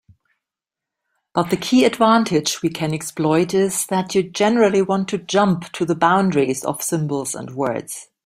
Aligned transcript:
But 1.31 1.51
the 1.51 1.57
key 1.57 1.85
advantage 1.85 2.63
we 2.63 2.69
can 2.69 2.91
exploit 2.91 3.53
is 3.53 3.85
that 3.85 4.15
you 4.15 4.23
generally 4.23 4.81
want 4.81 5.07
to 5.09 5.19
jump 5.19 5.71
to 5.73 5.85
the 5.85 5.93
boundaries 5.93 6.65
of 6.65 6.81
symbols 6.81 7.35
and 7.35 7.51
words. 7.53 8.07